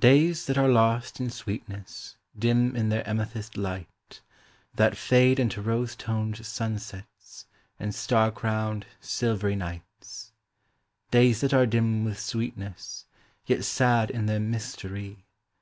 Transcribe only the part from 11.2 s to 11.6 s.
that